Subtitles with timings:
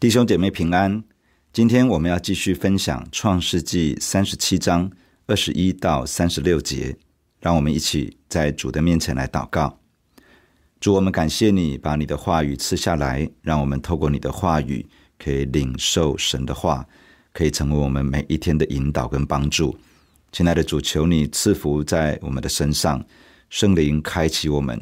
[0.00, 1.02] 弟兄姐妹平安，
[1.52, 4.88] 今天我们要继续分享创世记三十七章
[5.26, 6.96] 二十一到三十六节，
[7.40, 9.80] 让我们一起在主的面前来祷告。
[10.78, 14.86] 主，我们感谢你把你的话语赐下来，让我们透过你的话语
[15.18, 16.86] 可以领受神的话，
[17.32, 19.76] 可以成为我们每一天的引导跟帮助。
[20.30, 23.04] 亲爱的主，求你赐福在我们的身上，
[23.50, 24.80] 圣灵开启我们，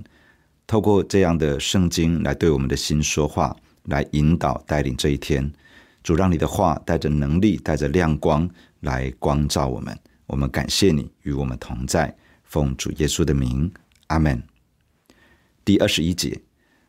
[0.67, 3.57] 透过这样的圣经来对我们的心说话。
[3.87, 5.53] 来引导带领这一天，
[6.03, 8.49] 主让你的话带着能力，带着亮光
[8.81, 9.99] 来光照我们。
[10.27, 13.73] 我们感谢你与我们同在，奉主耶稣的名，
[14.09, 14.43] 阿门。
[15.65, 16.41] 第二十一节，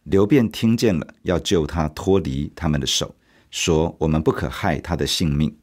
[0.03, 3.15] 流便听见了，要救他脱离他们的手，
[3.49, 5.55] 说：我们不可害他的性命，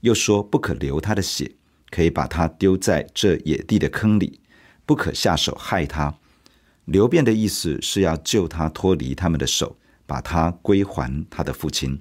[0.00, 1.52] 又说不可流他的血，
[1.90, 4.40] 可以把他丢在这野地的坑里，
[4.86, 6.14] 不可下手害他。
[6.84, 9.76] 流便的意思是要救他脱离他们的手。
[10.08, 12.00] 把他归还他的父亲。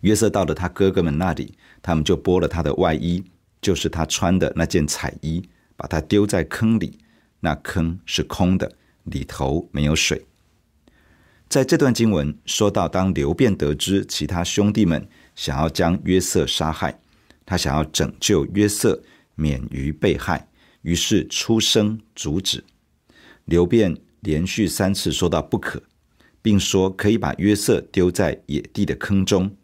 [0.00, 3.22] 约瑟到了他哥哥们那里，他们就剥了他的外衣，
[3.60, 6.98] 就是他穿的那件彩衣，把他丢在坑里。
[7.38, 10.26] 那坑是空的，里头没有水。
[11.48, 17.00] 在这段经文说到，当流便得知其他兄弟们想要将约瑟杀害，
[17.46, 19.00] 他想要拯救约瑟
[19.36, 20.48] 免于被害，
[20.82, 22.64] 于是出声阻止。
[23.44, 25.80] 流便连续三次说到不可。
[26.42, 29.56] 并说可以把约瑟丢在野地的坑中。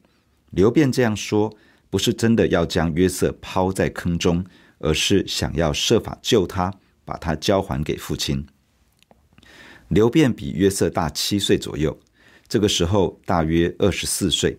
[0.51, 1.55] 刘辩这样说，
[1.91, 4.45] 不是真的要将约瑟抛在坑中，
[4.79, 6.73] 而是想要设法救他，
[7.05, 8.47] 把他交还给父亲。
[9.89, 11.99] 刘辩比约瑟大七岁左右，
[12.47, 14.59] 这个时候大约二十四岁。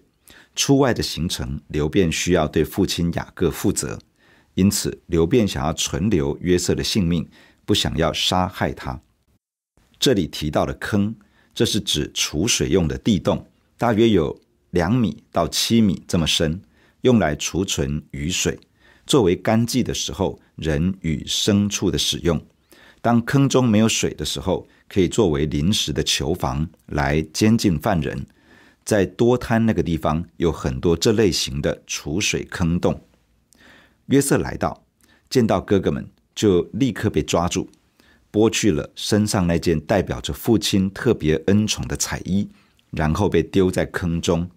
[0.56, 3.98] 出外的行程，刘辩需要对父亲雅各负责，
[4.56, 7.28] 因此刘辩想要存留约瑟的性命，
[7.66, 9.00] 不想要杀害他。
[9.98, 11.16] 这里提到的坑。
[11.54, 13.46] 这是指储水用的地洞，
[13.78, 14.40] 大约有
[14.72, 16.62] 两米到七米这么深，
[17.02, 18.60] 用来储存雨水，
[19.06, 22.42] 作为干季的时候人与牲畜的使用。
[23.02, 28.26] 当坑中没有水的时候，可以作为临时的囚房来监禁犯人。
[28.84, 33.00] 在多滩那个地方有很多这类型的储水坑洞。
[34.08, 34.84] 约瑟来到，
[35.30, 37.70] 见到哥哥们，就立刻被抓住。
[38.32, 42.48] 剥去了身上那件代表着父亲特别恩宠的彩衣，
[42.92, 44.50] 然后被丢在坑中。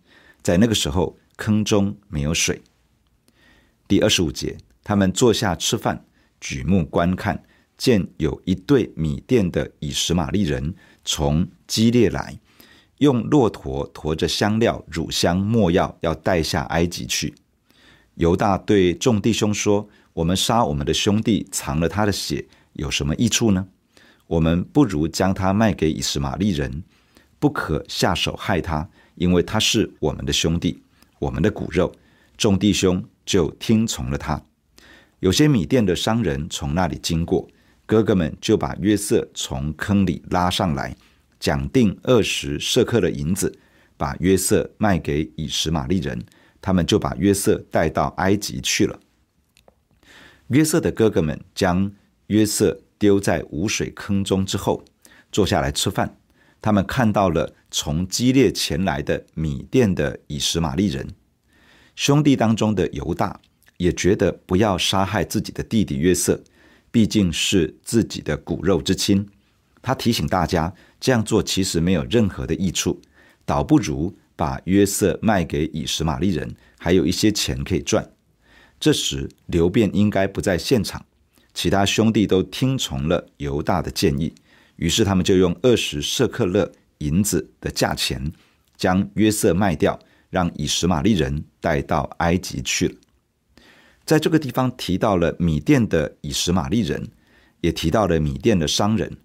[0.42, 2.60] 在那个时候，坑中没有水。
[3.88, 6.04] 第二十五节，他们坐下吃饭，
[6.40, 7.42] 举目观看，
[7.78, 12.38] 见有一队米甸的以实玛利人从基列来，
[12.98, 17.34] 用骆驼驮着香料、乳香、没药，要带下埃及去。
[18.16, 23.66] 犹大对众弟兄说：“我们杀我们的兄弟，藏了他的血。”有什么益处呢？
[24.26, 26.82] 我们不如将他卖给以实玛利人，
[27.38, 30.82] 不可下手害他，因为他是我们的兄弟，
[31.18, 31.92] 我们的骨肉。
[32.38, 34.42] 众弟兄就听从了他。
[35.20, 37.46] 有些米甸的商人从那里经过，
[37.84, 40.96] 哥哥们就把约瑟从坑里拉上来，
[41.38, 43.56] 讲定二十舍客的银子，
[43.96, 46.24] 把约瑟卖给以实玛利人，
[46.60, 48.98] 他们就把约瑟带到埃及去了。
[50.48, 51.92] 约瑟的哥哥们将
[52.32, 54.82] 约瑟丢在无水坑中之后，
[55.30, 56.16] 坐下来吃饭。
[56.62, 61.06] 他们看到了从基列前来的米甸的以实玛利人，
[61.94, 63.38] 兄弟当中的犹大
[63.76, 66.42] 也觉得不要杀害自己的弟弟约瑟，
[66.90, 69.28] 毕竟是自己的骨肉之亲。
[69.82, 73.02] 他提醒大家，这样做其实没有任何的益处，
[73.44, 78.10] 倒不如把约瑟卖给以实玛利人，还有一些钱可以赚。
[78.80, 81.04] 这时流便应该不在现场。
[81.54, 84.34] 其他兄弟都听从了犹大的建议，
[84.76, 88.32] 于是他们就用二十舍克勒银子的价钱
[88.76, 89.98] 将约瑟卖掉，
[90.30, 92.94] 让以实玛利人带到埃及去了。
[94.04, 97.08] 在这个地方提到了米甸的以实玛利人，
[97.60, 99.18] 也提到了米甸的商人。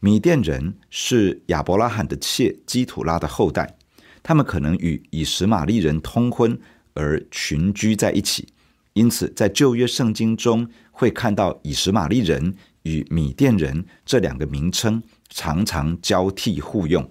[0.00, 3.76] 米甸人是亚伯拉罕的妾基土拉的后代，
[4.22, 6.58] 他们可能与以实玛利人通婚
[6.94, 8.48] 而群居在一起。
[8.94, 10.68] 因此，在旧约圣经中
[10.98, 17.08] 会看到以实玛利人与米甸人这两个名称常常交替互用。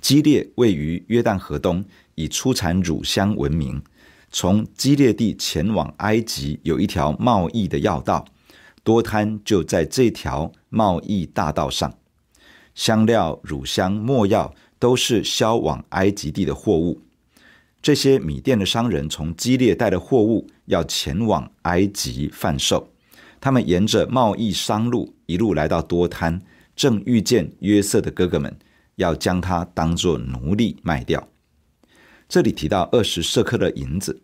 [0.00, 1.84] 基列位于约旦河东，
[2.14, 3.82] 以出产乳香闻名。
[4.30, 8.24] 从基列地前往埃及有一条贸易的要道，
[8.84, 11.98] 多摊就在这条贸易大道上。
[12.76, 17.02] 香料、乳香、墨药都是销往埃及地的货物。
[17.82, 22.92] 这些米甸的商人从基列带的货物要前往埃及贩售，
[23.40, 26.40] 他们沿着贸易商路一路来到多滩，
[26.74, 28.56] 正遇见约瑟的哥哥们
[28.96, 31.28] 要将他当作奴隶卖掉。
[32.28, 34.20] 这里提到二十舍客勒银子，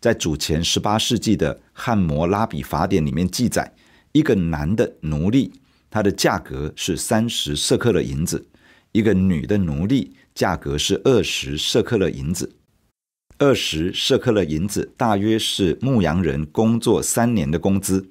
[0.00, 3.74] 在主前十八世纪的汉谟拉比法典里面记载，
[4.12, 5.52] 一个男的奴隶，
[5.90, 8.38] 他的价格是三十舍客勒银子；
[8.92, 12.54] 一个女的奴隶，价格是二十舍客勒银子。
[13.42, 18.10] 二十舍客勒银子大约是牧羊人工作三年的工资。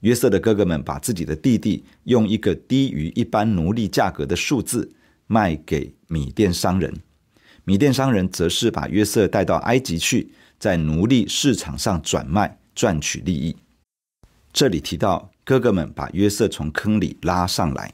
[0.00, 4.94] 约瑟的哥哥们把自己的弟弟用一个低于一般奴隶价格的数字
[5.26, 7.02] 卖给米甸商人。
[7.64, 13.54] 米甸商人则是把约瑟带到埃及去，在奴隶市场上转卖，赚取利益。
[14.54, 17.92] 这里提到哥哥们把约瑟从坑里拉上来，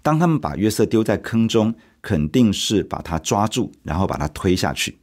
[0.00, 4.96] 当他们把约瑟丢在坑中，肯定是把他抓住，然后把他推下去。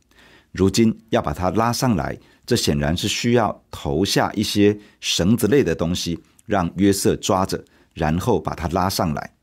[0.51, 7.63] 如今要把他拉上来，这显然是需要投下一些绳子类的东西，让约瑟抓着，
[7.93, 9.33] 然后把他拉上来。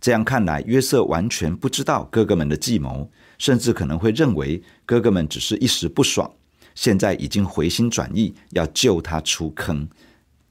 [0.00, 3.10] 这样看来，约瑟完全不知道哥哥们的计谋。
[3.38, 6.30] 甚至可能会认为哥哥们只是一时不爽，
[6.76, 9.88] 现在已经回心转意，要救他出坑，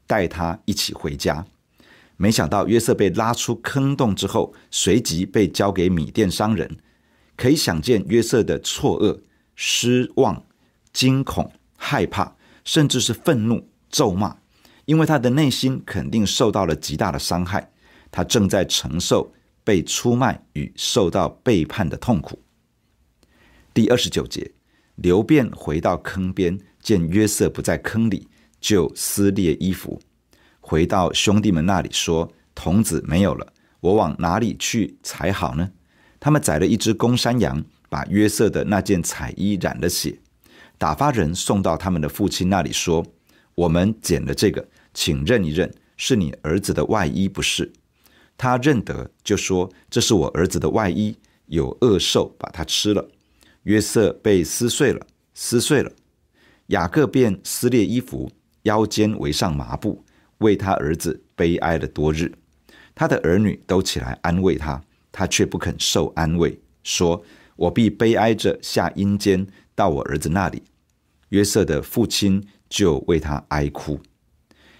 [0.06, 1.46] 带他一起回家。
[2.18, 6.80] 没想到约瑟被拉出坑洞之后，随即被交给米店商人。
[7.38, 9.22] 可以想见约瑟的错愕、
[9.64, 10.44] 失望、
[10.92, 12.36] 惊恐、害怕，
[12.66, 14.36] 甚至是愤怒、咒骂，
[14.86, 17.72] 因为他的内心肯定受到了极大的伤害。
[18.10, 19.32] 他正在承受
[19.64, 22.42] 被出卖与受到背叛的痛苦。
[23.72, 24.52] 第二十九节，
[24.96, 28.28] 流便回到坑边，见约瑟不在坑里，
[28.60, 30.02] 就撕裂衣服，
[30.60, 35.70] 回到兄弟们那里说：“童子没有了，我往哪里去才好呢？”
[36.20, 40.18] 他们宰了一只公山羊，把约瑟的那件彩衣染了血，
[40.78, 43.06] 打发人送到他们的父亲那里说
[43.54, 47.70] ：“我们捡了这个，请认一认，是你儿子的外衣不是？”
[48.38, 51.18] 他认得，就说：“这是我儿子的外衣，
[51.48, 53.06] 有恶兽把它吃了。”
[53.64, 55.92] 约瑟被撕碎了，撕碎了。
[56.68, 60.02] 雅各便撕裂衣服，腰间围上麻布，
[60.38, 62.32] 为他儿子悲哀了多日。
[62.96, 67.22] 他的儿女都起来安慰他，他却不肯受安慰，说
[67.56, 70.64] ：“我必悲哀着下阴间到我儿子那里。”
[71.30, 74.00] 约瑟的父亲就为他哀哭。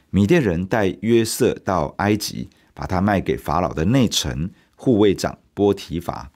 [0.10, 6.32] 米甸人带约瑟到埃及，把他卖给法老的内臣护卫长波提乏。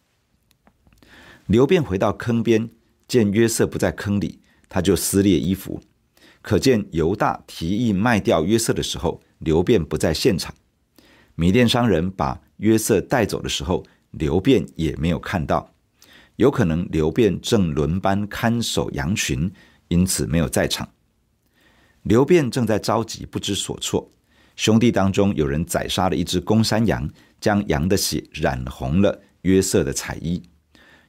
[1.47, 2.69] 流便回到坑边，
[3.07, 4.39] 见约瑟不在坑里，
[4.69, 5.81] 他就撕裂衣服。
[6.41, 10.55] 可见犹大提议卖掉约瑟的时候，流便不在现场。
[11.35, 15.74] 米甸商人把约瑟带走的时候，流便也没有看到。
[16.37, 19.51] 有可能流便正轮班看守羊群，
[19.87, 20.89] 因此没有在场。
[22.03, 24.11] 流便正在着急，不知所措。
[24.55, 27.09] 兄弟当中有人宰杀了一只公山羊，
[27.41, 30.41] 将羊的血染红了约瑟的彩衣。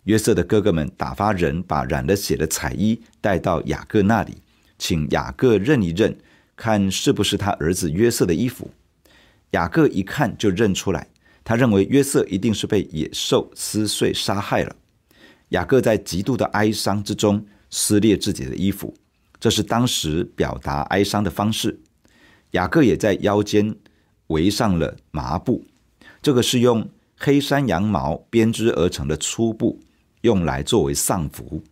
[0.05, 4.35] 约瑟的哥哥们打发人把染了血的彩衣带到雅各那里，
[4.79, 6.17] 请雅各认一认，
[6.55, 8.71] 看是不是他儿子约瑟的衣服。
[9.51, 11.09] 雅各一看就认出来，
[11.43, 14.77] 他认为约瑟一定是被野兽撕碎杀害了。
[15.51, 18.95] 雅各在极度的哀伤之中撕裂自己的衣服，
[19.39, 21.81] 这是当时表达哀伤的方式。
[22.53, 23.75] 雅各也在腰间
[24.29, 25.65] 围上了麻布，
[26.23, 29.81] 这个是用黑山羊毛编织而成的粗布。
[30.23, 31.63] 用来作为丧服。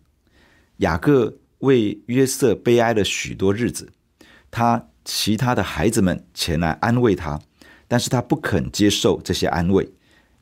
[0.77, 3.91] 雅各为约瑟悲哀了许多日子，
[4.49, 7.37] 他其他的孩子们前来安慰他，
[7.85, 9.91] 但是他不肯接受这些安慰。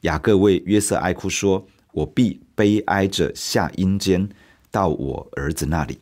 [0.02, 4.30] 雅各为约瑟哀哭说：“我必悲哀着下阴间，
[4.70, 6.00] 到我儿子那里。”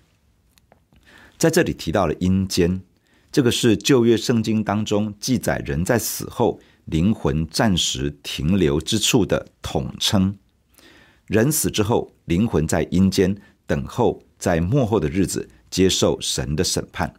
[1.38, 2.82] 在这里提到了阴间，
[3.32, 10.38] 这个是旧约圣经当中记载人在死后灵魂暂时停留之处的统称。
[11.28, 17.14] 人死之后，灵魂在阴间等候，在末后的日子接受神的审判。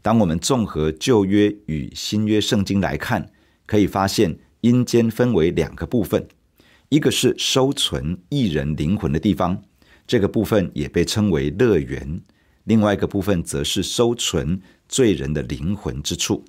[0.00, 3.30] 当我们综合旧约与新约圣经来看，
[3.66, 6.26] 可以发现阴间分为两个部分：
[6.90, 9.62] 一个是收存义人灵魂的地方，
[10.06, 12.20] 这个部分也被称为乐园；
[12.64, 16.44] 另外一个部分则是收存罪人的灵魂之处。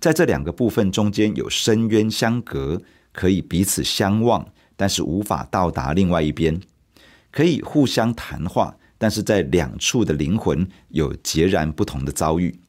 [0.00, 2.80] 在这两个部分中间有深渊相隔，
[3.12, 4.46] 可以彼此相望。
[4.78, 6.60] 但是无法到达另外一边，
[7.30, 12.60] 可以互相谈话，但是在两处的灵魂有截然不同的遭遇。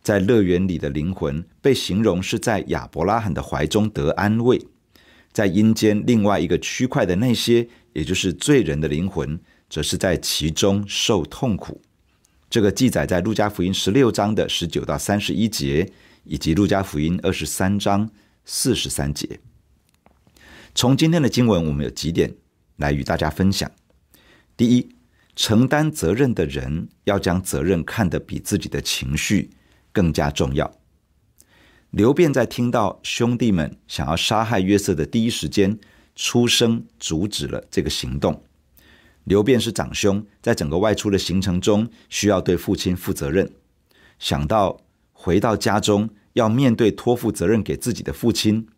[0.00, 4.64] 在乐园里的灵魂被形容是在亚伯拉罕的怀中得安慰，
[5.32, 11.80] 在阴间另外一个区块的那些，也就是罪人的灵魂，则是在其中受痛苦。
[12.48, 15.92] 这个记载在路加福音十六章的十九到三十一节，
[16.24, 18.10] 以及路加福音二十三章
[18.44, 19.38] 四十三节。
[20.74, 22.34] 从今天的经文，我们有几点
[22.76, 23.70] 来与大家分享。
[24.56, 24.88] 第一，
[25.36, 29.50] 承担责任的人要将责任看得比自己的情绪
[29.92, 30.79] 更加重要。
[31.90, 35.76] 刘辩在听到兄弟们想要杀害约瑟的第一时间，
[36.14, 38.44] 出声阻止了这个行动。
[39.24, 43.50] 刘辩是长兄，在整个外出的行程中，需要对父亲负责任。
[44.20, 44.80] 想到
[45.12, 48.68] 回到家中要面对托付责任给自己的父亲，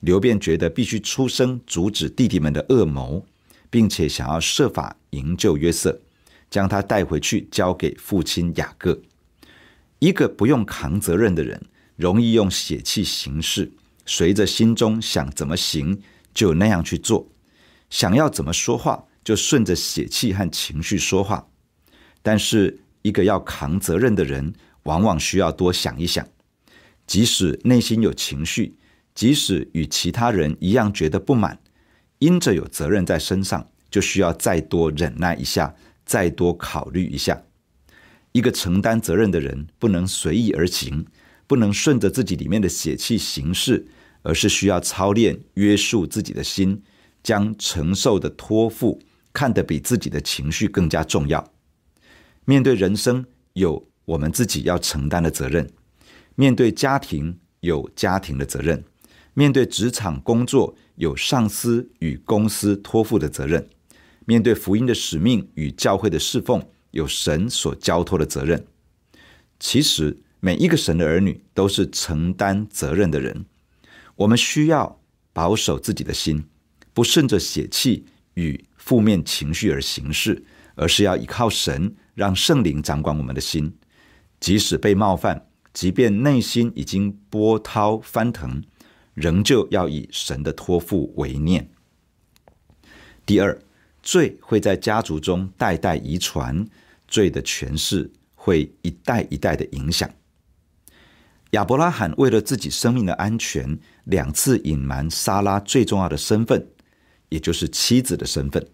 [0.00, 3.26] 刘辩觉得必须出声阻止弟弟们的恶谋，
[3.68, 6.00] 并且想要设法营救约瑟，
[6.48, 8.98] 将他带回去交给父亲雅各。
[9.98, 11.60] 一个不用扛责任的人，
[11.96, 13.72] 容易用血气行事，
[14.04, 16.00] 随着心中想怎么行
[16.32, 17.28] 就那样去做，
[17.90, 21.48] 想要怎么说话就顺着血气和情绪说话。
[22.22, 26.26] 但是一个要扛责任的人，往往需要多想一想，
[27.06, 28.76] 即使内心有情绪，
[29.14, 31.60] 即使与其他人一样觉得不满，
[32.18, 35.74] 因着有责任在身上，就需要再多忍耐一下，
[36.04, 37.42] 再多考虑一下。
[38.32, 41.06] 一个承担责任的人，不能随意而行，
[41.46, 43.86] 不能顺着自己里面的血气行事，
[44.22, 46.82] 而是需要操练约束自己的心，
[47.22, 49.00] 将承受的托付
[49.32, 51.52] 看得比自己的情绪更加重要。
[52.44, 53.24] 面对人生，
[53.54, 55.70] 有我们自己要承担的责任，
[56.34, 58.84] 面对家庭有家庭的责任，
[59.32, 63.68] 面对职场工作有上司与公司托付的责任，
[64.26, 68.66] 面对福音的使命与教会的侍奉有神所交托的责任。
[69.58, 73.46] 其实每一个神的儿女都是承担责任的人，
[74.14, 75.00] 我们需要
[75.32, 76.44] 保守自己的心，
[76.92, 83.74] 不顺着血气与负面情绪而行事，而是要依靠神，让圣灵掌管我们的心。
[84.38, 88.62] 即使被冒犯，即便内心已经波涛翻腾，
[89.14, 91.70] 仍旧要以神的托付为念。
[93.24, 93.58] 第二，
[94.02, 96.68] 罪会在家族中代代遗传，
[97.08, 100.06] 罪的权势会一代一代的影响。
[101.54, 106.66] 亚伯拉罕为了自己生命的安全，两次隐瞒莎拉最重要的身份，
[107.28, 108.66] 也就是妻子的身份。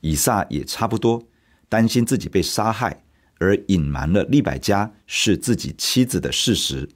[0.00, 1.20] 以撒也差不多，
[1.68, 3.02] 担心自己被杀害。
[3.40, 6.88] 而隐瞒了利百加是自己妻子的事实。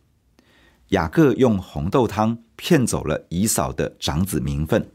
[0.90, 4.88] 雅各用红豆汤骗走了以扫的长子名分。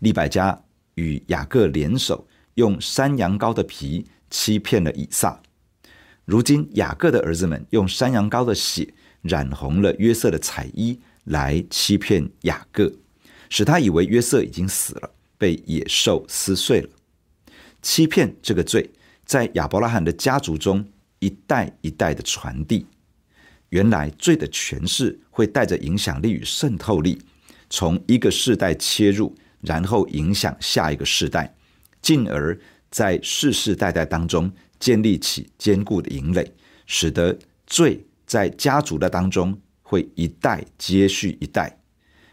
[0.00, 0.60] 利百加
[0.96, 5.40] 与雅各联手，用山羊羔的皮欺骗了以撒。
[6.24, 8.92] 如今雅各的儿子们用山羊羔的血
[9.24, 12.92] 染红了约瑟的彩衣，来欺骗雅各，
[13.50, 16.88] 使他以为约瑟已经死了，被野兽撕碎了。
[17.82, 18.92] 欺骗这个罪。
[19.26, 20.84] 在亚伯拉罕的家族中，
[21.18, 22.86] 一代一代的传递。
[23.70, 27.18] 原来罪的权势会带着影响力与渗透力，
[27.70, 31.56] 从一个世代切入，然后影响下一个世代，
[32.02, 36.52] 进而在世世代代当中建立起坚固的营垒，
[36.84, 41.78] 使得罪在家族的当中会一代接续一代，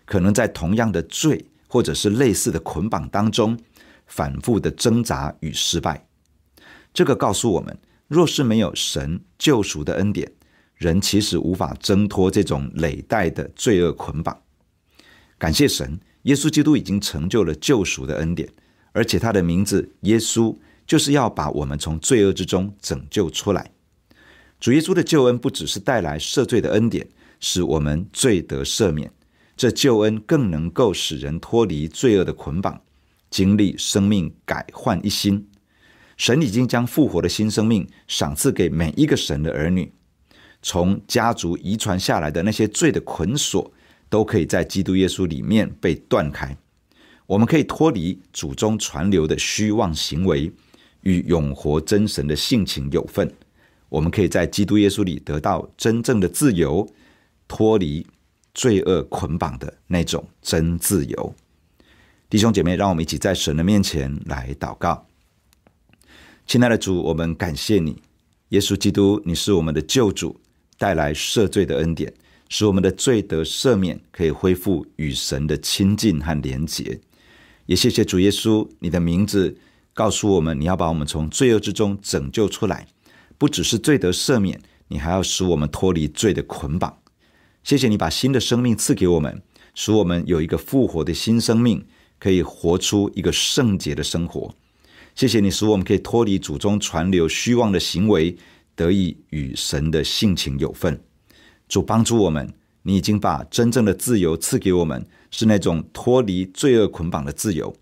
[0.03, 3.55] 可能在同样的罪或者是类似的捆绑当中，
[4.07, 6.07] 反复的挣扎与失败。
[6.91, 7.77] 这个告诉我们，
[8.07, 10.31] 若是没有神救赎的恩典，
[10.73, 14.41] 人其实无法挣脱这种累代的罪恶捆绑。
[15.37, 18.49] 感谢神，耶稣基督已经成就了救赎的恩典，
[18.91, 23.69] 而且他的名字耶稣就是要把我们从罪恶之中拯救出来。
[24.61, 27.07] 主耶稣的救恩不只是带来赦罪的恩典，
[27.39, 29.11] 使我们罪得赦免，
[29.57, 32.79] 这救恩更能够使人脱离罪恶的捆绑，
[33.31, 35.47] 经历生命改换一新。
[36.15, 39.91] 神已经将复活的新生命赏赐给每一个神的儿女，
[40.61, 43.73] 从家族遗传下来的那些罪的捆锁，
[44.09, 46.55] 都可以在基督耶稣里面被断开。
[47.25, 50.53] 我们可以脱离祖宗传流的虚妄行为，
[51.01, 53.33] 与永活真神的性情有份。
[53.91, 56.87] 我们可以在基督耶稣里得到真正的自由，
[57.45, 58.07] 脱离
[58.53, 61.35] 罪恶捆绑的那种真自由。
[62.29, 65.05] 弟兄姐妹，让我们一起在神的面前来祷告。
[66.47, 68.01] 亲爱的主，我们感谢你，
[68.49, 70.39] 耶稣基督，你是我们的救主，
[70.77, 72.13] 带来赦罪的恩典，
[72.47, 76.97] 使我们的罪得赦免，可以恢复与神的亲近和连结。
[77.65, 79.57] 也谢谢主耶稣，你的名字
[79.93, 82.87] 告诉我们，你要把我们从罪恶之中拯救出来，
[83.41, 86.99] 不只是罪得赦免，你还要使我们脱离罪的捆绑。
[87.63, 89.41] 谢谢你把新的生命赐给我们，
[89.73, 91.83] 使我们有一个复活的新生命，
[92.19, 94.53] 可以活出一个圣洁的生活。
[95.15, 98.37] 谢谢你使我们可以脱离祖宗传流虚妄的行为，
[98.75, 101.01] 得以与神的性情有份。
[101.67, 107.75] 主帮助我们，你已经把真正的自由赐给我们，是那种脱离罪恶捆绑的自由。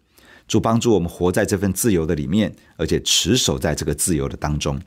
[0.47, 4.79] 主帮助我们活在这份自由的里面，而且持守在这个自由的当中。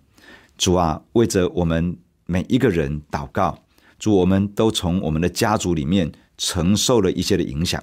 [0.62, 3.58] 主啊，为着我们每一个人祷告。
[3.98, 7.82] 主，我们都从我们的家族里面承受了一些的影响，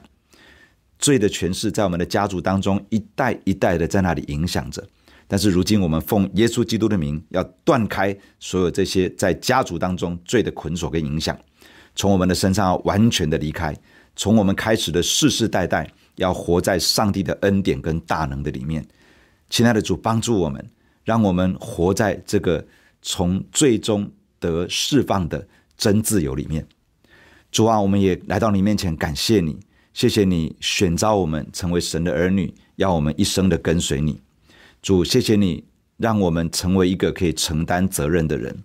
[0.98, 4.82] 罪的权势在我们的家族当中一代一代的在那里影响着。
[5.28, 11.38] 但是如今，我们奉耶稣基督的名，要断开所有这些在家族当中罪的捆锁跟影响，
[11.96, 13.76] 从我们的身上完全的离开。
[14.16, 18.88] 从我们开始的世世代代，要活在上帝的恩典跟大能的里面。
[19.50, 20.66] 亲爱的主，帮助我们，
[21.10, 22.64] 让我们活在这个
[23.02, 24.08] 从最终
[24.40, 26.64] 得释放的真自由里面，
[27.50, 29.58] 主啊，我们也来到你面前，感谢你，
[29.92, 34.22] 谢谢你选召我们成为神的儿女，要我们一生的跟随你。
[34.84, 35.64] 主，谢谢你
[35.98, 38.56] 让我们成为一个可以承担责任的人。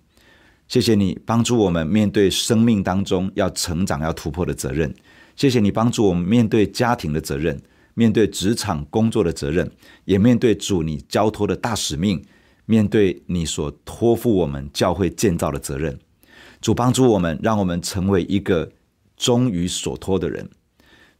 [0.68, 4.94] 谢谢你帮助我们面对生命当中要成长、要突破的责任。
[5.34, 7.58] 谢谢你帮助我们面对家庭的责任，
[7.94, 9.70] 面对职场工作的责任，
[10.04, 12.22] 也面对主你交托的大使命，
[12.66, 15.99] 面对你所托付我们教会建造的责任。
[16.61, 18.73] 主帮助我们，让我们成为一个
[19.16, 20.49] 忠于所托的人。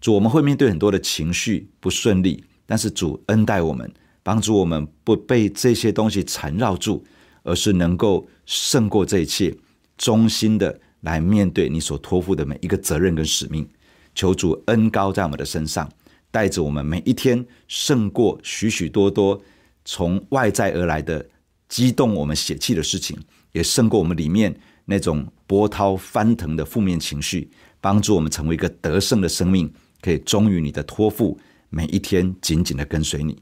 [0.01, 7.05] 主，我们会面对很多的情绪不顺利，但是主恩待我们，帮助我们不被这些东西缠绕住，
[7.43, 9.55] 而是能够胜过这一切，
[9.99, 13.69] 忠心的来面对你所托付的每一个责任跟使命。
[14.15, 15.91] 求主恩高在我们的身上，
[16.31, 19.41] 带着我们每一天胜过许许多多
[19.85, 21.27] 从外在而来的
[21.69, 23.19] 激动我们血气的事情，
[23.53, 24.55] 也胜过我们里面。
[24.87, 31.39] 那种波涛翻腾的负面情绪，帮助我们成为一个得胜的生命，可以忠于你的托付，
[31.71, 33.41] 每一天紧紧的跟随你。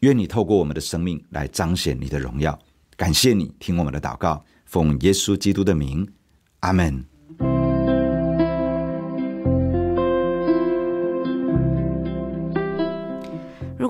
[0.00, 2.58] 愿你透过我们的生命来彰显你的荣耀。
[2.96, 6.08] 感谢你听我们的祷告，奉耶稣基督的名，
[6.60, 7.13] 阿门。